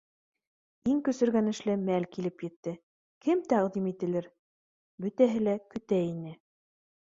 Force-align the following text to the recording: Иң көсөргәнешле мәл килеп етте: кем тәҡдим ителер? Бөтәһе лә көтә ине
Иң 0.91 1.01
көсөргәнешле 1.09 1.75
мәл 1.89 2.07
килеп 2.15 2.43
етте: 2.45 2.73
кем 3.27 3.43
тәҡдим 3.53 3.91
ителер? 3.93 4.31
Бөтәһе 5.07 5.45
лә 5.51 5.55
көтә 5.77 6.03
ине 6.11 6.35